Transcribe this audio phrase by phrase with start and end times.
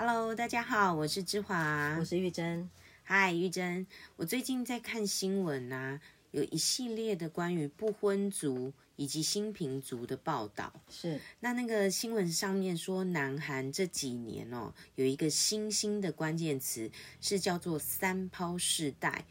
[0.00, 2.70] Hello，大家好，我是芝华，我是玉珍。
[3.02, 3.84] 嗨，玉珍，
[4.14, 6.00] 我最近在看新闻啊，
[6.30, 10.72] 有一系列的关于不婚族以及新贫族的报道。
[10.88, 16.88] 是，那那个新闻上面说，南韩这几年哦，有一个新兴的关键词
[17.20, 19.24] 是叫做“三抛世代”。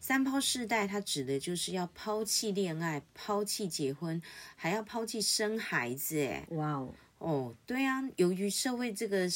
[0.00, 4.20] 三抛世代，它指的就是要抛弃恋爱、抛弃结婚，
[4.54, 6.20] 还要抛弃生孩子。
[6.20, 9.26] 哎，哇哦，哦，对啊，由于社会这个。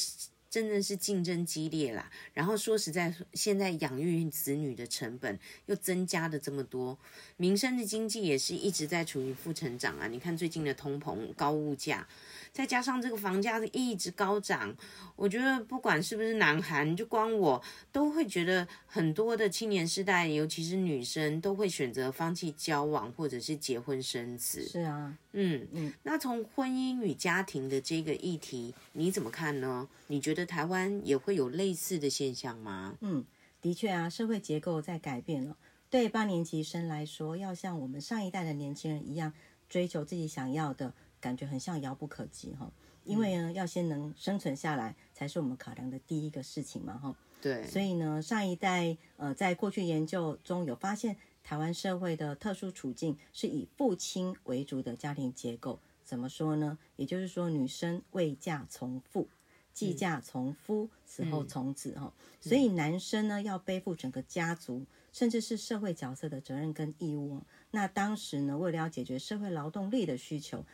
[0.55, 6.97] 真的是竞争激烈啦，然后说实在，现在养育子女的成本又增加了这么多，
[7.35, 10.07] 民生的经济也是一直在处于负成长啊。
[10.07, 12.07] 你看最近的通膨、高物价。
[12.53, 14.73] 再加上这个房价一直高涨，
[15.17, 24.65] 我觉得不管是不是南韩，就光我都会觉得很多的青年世代，尤其是女生，都会选择放弃交往或者是结婚生子。
[24.65, 25.93] 是啊，嗯嗯。
[26.03, 29.89] 那从婚姻与家庭的这个议题，你怎么看呢？
[30.07, 32.97] 你觉得台湾也会有类似的现象吗？
[33.01, 33.25] 嗯，
[33.61, 35.57] 的确啊，社会结构在改变了。
[35.89, 39.33] 对八年级生来说，要像我们上一代的年轻人一样，
[39.69, 40.93] 追求自己想要的。
[41.21, 42.71] 感觉很像遥不可及哈，
[43.03, 47.15] 因为呢，要先能生存下来，才是我们考量的第一个事情嘛哈。
[47.41, 55.79] 对，所以呢，上一代呃，在过去研究中有发现，台湾社会的特殊处境是以父亲为主的家庭结构。
[56.03, 56.77] 怎么说呢？
[56.95, 59.27] 也就是说，女生未嫁从父，
[59.75, 62.11] 继嫁从夫，死后从子哈。
[62.41, 67.43] 所以男生呢，要背负整个家族，甚至是社会角色的责任跟义务。
[67.69, 70.65] 那当时呢，为了要解决社会劳动力的需求。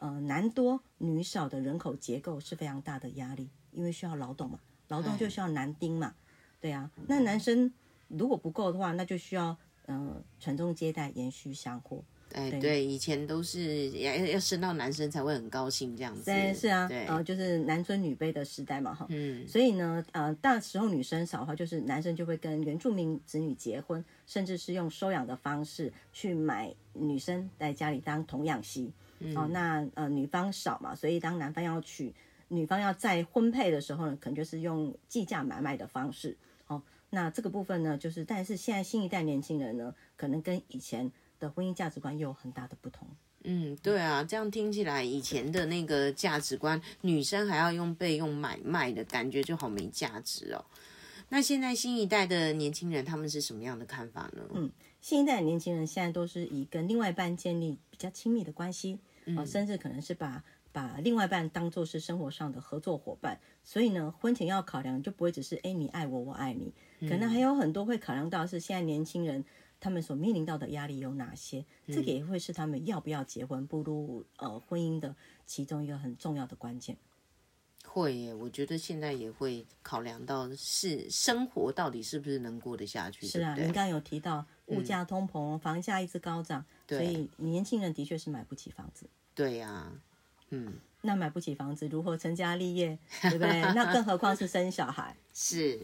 [0.00, 6.14] 呃，男多女少的人口结构是非常大的压力，因为需要劳动嘛，劳动就需要男丁嘛，
[6.60, 7.72] 对啊，那男生
[8.06, 9.56] 如果不够的话，那就需要
[9.86, 12.04] 呃传宗接代，延续香火。
[12.32, 16.24] 哎，对，以前都是要要生到男生才会很高兴这样子。
[16.24, 19.06] 对，是啊，对，就是男尊女卑的时代嘛，哈。
[19.08, 19.46] 嗯。
[19.48, 28.92] 所以呢，呃，大时候女生少的话，就是男生就会跟原住民子女结婚，甚至是用收养的方式去买女生在家里当童养媳。
[29.34, 32.14] 哦，那呃，女方少嘛，所以当男方要娶
[32.46, 36.36] 女方要再婚配的时候呢，可能就是用计价买卖的方式。
[36.68, 43.08] 哦，那这个部分呢，就是但是现在新一代年轻人呢，可能跟以前的婚姻价值观又有很大的不同。
[43.44, 50.64] 嗯，对啊，这样听起来以前的那个价值观，女生还要用备用买卖的感觉就好没价值哦。
[51.28, 54.42] 那现在新一代的年轻人他们是什么样的看法呢？
[54.54, 58.98] 嗯，新一代的年轻人现在都是以跟另外一半建立比较亲密的关系。
[59.36, 66.72] 啊，甚至可能是把把另外一半当做是生活上的合作伙伴，所以呢，婚前要考量就不会只是哎你爱我我爱你，
[67.06, 69.44] 可能还有很多会考量到是现在年轻人
[69.80, 75.14] 他们所面临到的压力有哪些，这个也会是他们要不要结婚步入呃婚姻的
[75.46, 76.96] 其中一个很重要的关键。
[77.86, 83.26] 会耶，我觉得现在也会考量到是生活到底是不是能过得下去。
[83.26, 89.06] 是啊，您刚刚有提到物价通膨，房价一直高涨，所以年轻人的确是买不起房子。
[89.34, 89.90] 对呀，
[90.50, 93.60] 嗯，那买不起房子，如何成家立业，对不对？
[93.74, 95.78] 那更何况是生小孩，是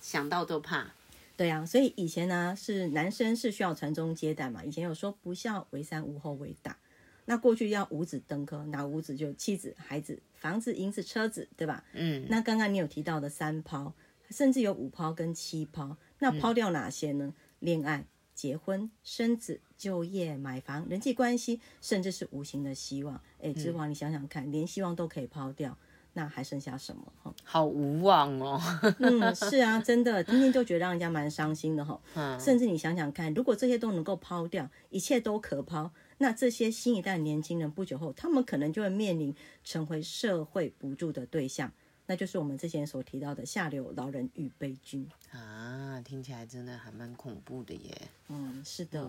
[0.00, 0.92] 想到都怕。
[1.36, 4.64] 对呀，所以以前呢，是男生是需要传宗接代嘛。
[4.64, 6.78] 以前有说不孝为三，无后为大。
[7.24, 11.84] 那过去要五子登科，哪五子就妻子、孩子、房子、银子、车子，对吧？
[11.92, 12.26] 嗯。
[12.28, 13.92] 那刚刚你有提到的三抛，
[14.30, 17.34] 甚至有五抛跟七抛，那抛掉哪些呢？
[17.58, 18.06] 恋爱。
[18.34, 23.22] 结婚、生子、就业、买房、人际关系，甚至是无形的希望。
[23.40, 25.78] 哎，芝华，你想想看，连希望都可以抛掉，
[26.14, 27.02] 那还剩下什么？
[27.22, 28.60] 哈，好无望哦。
[28.98, 32.00] 嗯，是啊，真的，今天就觉得让人家蛮伤心的哈。
[32.14, 41.70] 嗯，甚至你想想看，如果这些都能够抛掉，一切都可抛，那这些新一代年轻人不久后，他们可能就会面临成为社会补助的对象。
[42.06, 48.02] 那就是我们之前所提到的下流老人与悲君啊，听起来真的还蛮恐怖的耶。
[48.28, 49.08] 嗯，是的，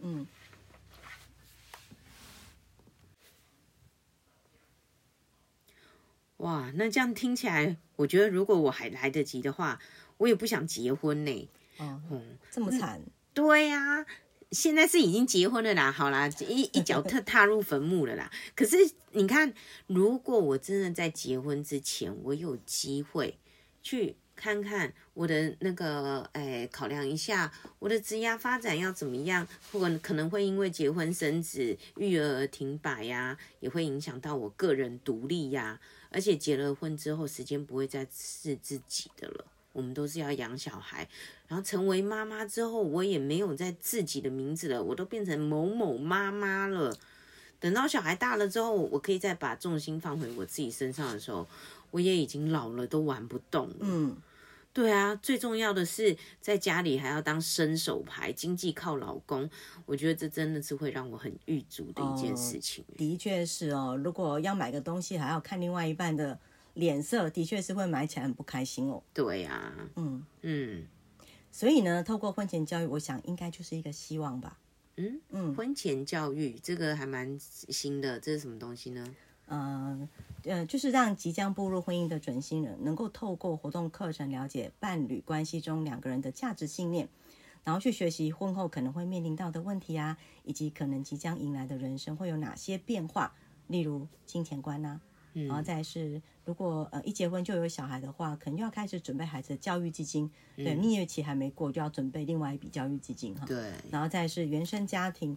[0.00, 0.26] 嗯。
[6.40, 9.78] 哇，那这样听起来，我觉得如果我还来得及的话，
[10.18, 11.48] 我也不想结婚呢。
[11.78, 12.00] 哦，
[12.50, 13.00] 这么惨？
[13.32, 14.04] 对呀。
[14.52, 18.28] 现在是已经结婚了啦，好啦，一一脚踏 踏入坟墓了啦。
[18.56, 18.76] 可是
[19.12, 19.54] 你看，
[19.86, 23.38] 如果我真的在结婚之前，我有机会
[23.80, 35.78] 去看看我的那个，哎，考量一下我的职业发展要怎么样，或者可能会因为结婚生子、育儿而停摆呀，也会影响到我个人独立呀。
[36.08, 39.44] 而且结了婚之后，时间不会再是自己的了。
[39.72, 41.06] 我们都是要养小孩，
[41.46, 46.96] 然后成为妈妈之后，我也没有在自己的名字了，我都变成某某妈妈了。
[47.60, 51.46] 等到小孩大了之后，我可以再把重心放回我自己身上的时候，
[51.92, 53.70] 我也已经老了，都玩不动。
[53.78, 54.16] 嗯，
[54.72, 59.50] 对啊，最重要的是在家里还要当伸手牌，经济靠老公，
[59.84, 62.84] 我觉得这真的是会让我很郁足的一件事情。
[62.96, 64.00] 的确是哦。
[64.02, 66.38] 如果要买个东西还要看另外一半的
[66.74, 69.02] 脸色，的确是会买起来很不开心哦。
[69.12, 70.86] 对啊，嗯，嗯
[71.50, 74.56] 所以呢，透过婚前教育，我想应该就是一个希望吧。
[74.96, 79.04] 嗯嗯婚前教育这个还蛮新的，这是什么东西呢？
[79.50, 80.08] 呃
[80.44, 87.08] 呃，就是让即将步入婚姻的准新人能够透过活动课程了解伴侣关系中两个人的价值信念，
[87.62, 93.34] 然后去学习婚后可能会面临到的问题啊，以及可能即将迎来的人生会有哪些变化，
[93.66, 95.00] 例如金钱观呐、
[95.34, 100.30] 然后再是，如果呃一结婚就有小孩的话，可能就要开始准备孩子的教育基金。
[100.56, 103.44] 对，蜜月期还没过，就要准备另外一笔教育基金哈。
[103.46, 105.36] 对，然后再是原生家庭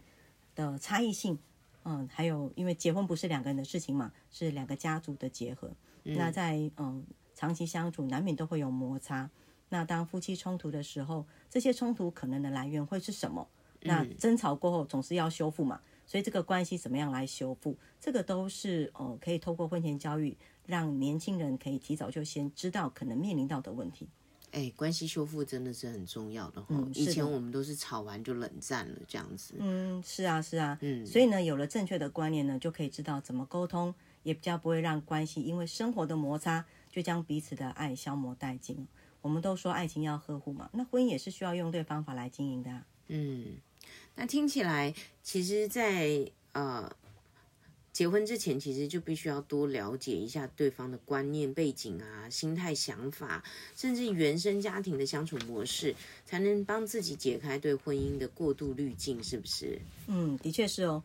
[0.55, 1.37] 的差异性，
[1.83, 5.71] 嗯，还有因为结婚不是两个人的事情嘛，是两个家族的结合。
[6.03, 9.29] 那在嗯长期相处，难免都会有摩擦。
[9.69, 13.47] 那当夫妻冲突的时候，这些冲突可能的来源会是什么？
[13.81, 24.07] 那争吵过后总是要修复嘛，所以这个关系怎么样来修复，这个都是哦可以透过婚前教育，让年轻人可以提早就先知道可能面临到的问题。
[24.53, 26.67] 哎，关系修复真的是很重要的哈。
[26.69, 29.55] 嗯以前我们都是吵完就冷战了这样子。
[29.57, 38.87] 嗯，是啊，是啊，嗯所以呢，有了正确的观念呢，就可以知道怎么沟通，也比较不会让关系因为生活的摩擦就将彼此的爱消磨殆尽。
[39.21, 42.85] 我们都说爱情要呵护嘛，那婚姻也是需要用对方法来经营的啊。
[43.07, 43.55] 嗯，
[44.15, 46.91] 那听起来，其实在，呃
[47.93, 53.43] 结婚之前，其实就必须要多了解一下对方的观念、背景啊、心态、想法，
[53.75, 55.95] 甚至原生家庭的相处模式，
[56.25, 59.79] 才能帮自己解开对婚姻的过度滤镜，是不是？
[60.07, 61.03] 嗯，的确是哦。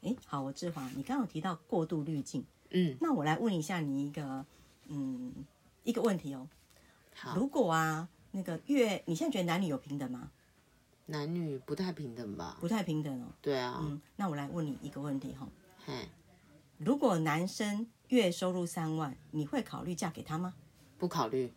[0.00, 4.46] 哎，好，我志华，你刚刚有提到过度滤镜，嗯，那我来问一下你一个，
[4.88, 5.44] 嗯，
[5.84, 6.48] 一个问题哦。
[7.14, 10.30] 好，如果啊，那个越你现在觉得男女有平等吗？
[11.06, 12.56] 男女不太平等吧？
[12.60, 13.26] 不太平等哦。
[13.40, 15.48] 对啊，嗯，那我来问你一个问题哈、
[15.84, 16.08] 嘿，
[16.78, 20.54] 如果男生月收入三万，你会考虑嫁给他吗？
[20.98, 21.52] 不考虑。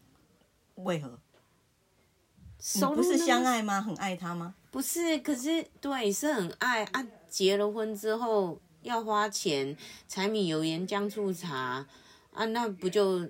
[0.75, 1.19] 为何？
[2.57, 3.81] 你收入不是相爱吗？
[3.81, 4.55] 很爱他吗？
[4.71, 7.05] 不是，可是对是很爱啊。
[7.29, 9.77] 结了婚之后要花钱，
[10.07, 11.85] 柴米油盐酱醋茶
[12.33, 13.27] 啊，那不就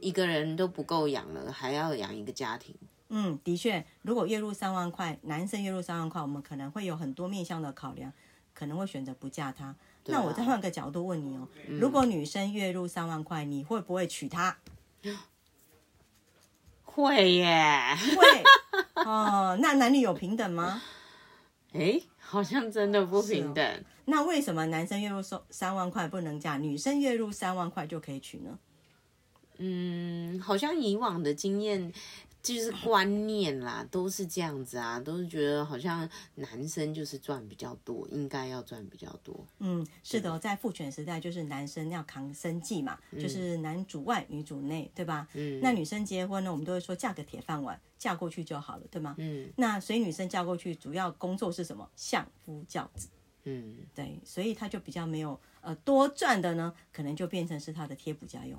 [0.00, 2.74] 一个人都不够养了，还要养一个家庭？
[3.10, 8.12] 嗯，的确，如果月入三万块，男生月入三万块，我们可能会有很多面向的考量，
[8.54, 9.74] 可能会选择不嫁他。
[10.06, 14.56] 那啊我再换个角度问你哦，嗯如果女生月入三万块，你会不会娶她？
[16.84, 18.44] 会耶，会
[19.04, 19.58] 哦。
[19.60, 20.82] 那男女有平等吗？
[21.72, 23.84] 哎，好像真的不平等。
[24.06, 28.58] 那为什么男生月入收三万块不能嫁，女生月入三万块就可以娶呢？
[29.58, 31.92] 嗯，好像以往的经验
[32.42, 39.46] 就是观念啦，都是这样子啊，都是觉得好像男生就是赚比较多，应该要赚比较多。
[39.58, 45.28] 嗯，是的哦，在父权时代，就是男生要扛生计嘛，就是男主外女主内，对吧？
[45.34, 49.14] 嗯，那女生结婚呢，我们都会说嫁个铁饭碗，嫁过去就好了，对吗？
[49.18, 51.88] 嗯那所以女生嫁过去，主要工作是什么？
[51.94, 53.08] 相夫教子，
[53.44, 58.58] 嗯，对，所以她就比较没有呃多赚的呢，可能就变成是她的贴补家用。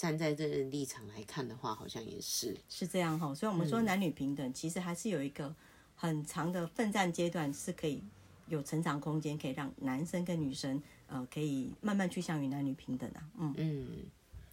[0.00, 2.56] 哦，站在这个立场来看的话，好像也是。
[2.68, 5.54] 是这样哈、所以我们说男女平等，其实还是有一个
[5.94, 8.02] 很长的奋战阶段，是可以
[8.48, 13.22] 有成长空间，可以让男生跟女生呃可以慢慢趋向于男女平等啊。
[13.38, 13.88] 嗯，嗯，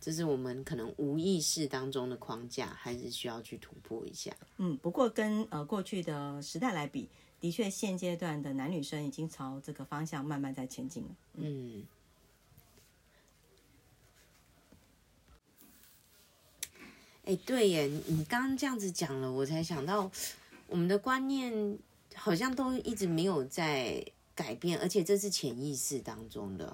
[0.01, 4.35] 这是我们可能无意识当中的框架，还是需要去突破一下。
[4.57, 11.09] 嗯，不过跟呃过去的时代来比，的确现阶段的男女生已经朝这个方向慢慢在前进了。
[11.35, 11.85] 嗯。
[17.27, 20.09] 哎，对耶，你刚刚这样子讲了，我才想到，
[20.67, 21.77] 我们的观念
[22.15, 24.01] 好像都一直没有在
[24.33, 26.73] 改变，而且这是潜意识当中的。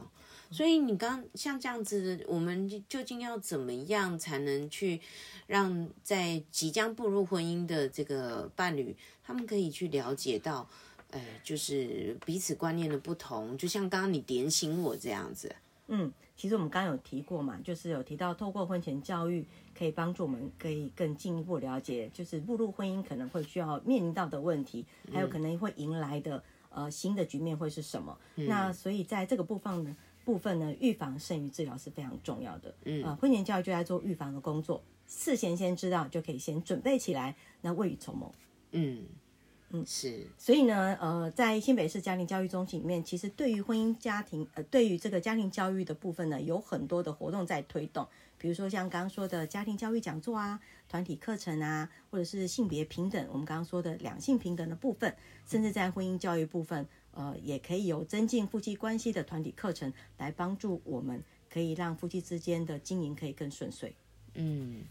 [0.52, 5.02] 所以你刚像这样子，我们究竟要怎么样才能去
[5.48, 10.70] 让在即将步入婚姻的这个伴侣，他们可以去了解到，
[11.10, 15.56] 呃，就是彼此观念的不同，就像刚刚你点醒我这样子。
[15.88, 19.46] 嗯，其实我们刚刚有提过嘛，就是有提到透过婚前教育
[19.78, 28.18] 可以帮助我们可以更进一步了解，就是步入婚姻可能会需要面临到的问题，还有可能会迎来的呃新的局面会是什么。
[28.36, 32.74] 那所以在这个部分呢，部分呢，预防胜于治疗是非常重要的。
[32.86, 38.34] 嗯，呃，婚前教育就在做预防的工作，事先先知道就可以先准备起来，那未雨绸缪。
[38.72, 39.06] 嗯，
[39.76, 55.12] 嗯，是，所以呢，呃，在新北市家庭教育中心里面，其实对于婚姻家庭，呃，对于这个家庭教育的部分呢，有很多的活动在推动，比如说像刚刚说的家庭教育讲座啊、团体课程啊，或者是性别平等，我们刚刚说的两性平等的部分，
[55.48, 63.96] 甚至在婚姻教育部分，呃，也可以有增进夫妻关系的团体课程，来帮助我们可以让夫妻之间的经营可以更顺遂。
[64.36, 64.84] 嗯。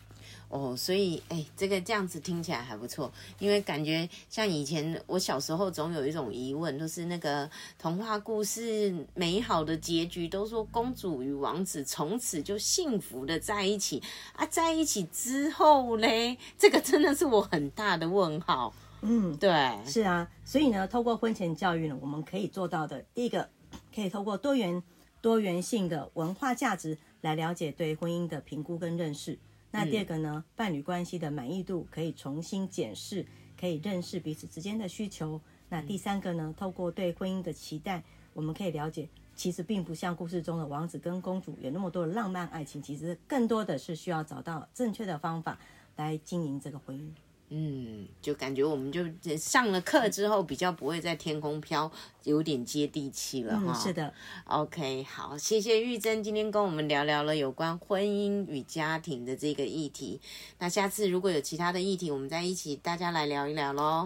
[0.49, 14.03] 哦，所以哎，这个这样子听起来还不错，因为感觉像以前我小时候总有一种疑问，就是那个童话故事美好的结局，都说公主与王子从此就幸福的在一起
[14.35, 18.73] 啊，在一起之后嘞，这个真的是我很大的问号。
[19.05, 19.51] 嗯，对，
[19.85, 23.49] 是啊，所以呢，透过婚前教育呢，我们可以做到的第一个，
[23.93, 24.81] 可以透过多元
[25.21, 29.37] 多元性的文化价值来了解对婚姻的评估跟认识。
[29.73, 33.27] 那第二个呢，伴侣关系的满意度可以重新检视，
[33.59, 35.41] 可以认识彼此之间的需求。
[35.71, 45.59] 那第三个呢，透过对婚姻的期待，我们可以了解，其实并不像故事中的王子跟公主有那么多的浪漫爱情，其实更多的是需要找到正确的方法
[45.97, 47.11] 来经营这个婚姻。
[47.55, 49.05] 嗯，就感觉我们就
[49.37, 51.93] 上了课之后，比较不会在天空飘，
[52.25, 53.75] 有点接地气了哈。
[53.75, 54.15] 是的
[54.47, 60.19] ，OK，好，谢谢玉珍今天跟我们聊聊了有关婚姻与家庭的这个议题。
[60.61, 64.01] 那下次如果有其他的议题，我们再一起大家来聊一聊喽。